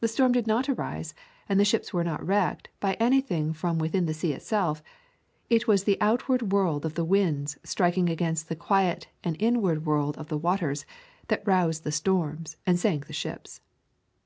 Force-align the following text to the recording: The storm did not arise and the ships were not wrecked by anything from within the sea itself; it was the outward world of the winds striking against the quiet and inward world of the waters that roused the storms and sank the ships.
The 0.00 0.08
storm 0.08 0.32
did 0.32 0.46
not 0.46 0.68
arise 0.68 1.14
and 1.48 1.58
the 1.58 1.64
ships 1.64 1.90
were 1.90 2.04
not 2.04 2.22
wrecked 2.22 2.68
by 2.80 2.98
anything 3.00 3.54
from 3.54 3.78
within 3.78 4.04
the 4.04 4.12
sea 4.12 4.34
itself; 4.34 4.82
it 5.48 5.66
was 5.66 5.84
the 5.84 5.96
outward 6.02 6.52
world 6.52 6.84
of 6.84 6.96
the 6.96 7.04
winds 7.06 7.56
striking 7.64 8.10
against 8.10 8.50
the 8.50 8.56
quiet 8.56 9.08
and 9.24 9.40
inward 9.40 9.86
world 9.86 10.18
of 10.18 10.28
the 10.28 10.36
waters 10.36 10.84
that 11.28 11.46
roused 11.48 11.84
the 11.84 11.92
storms 11.92 12.58
and 12.66 12.78
sank 12.78 13.06
the 13.06 13.14
ships. 13.14 13.62